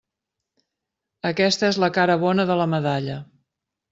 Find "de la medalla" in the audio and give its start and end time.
2.53-3.21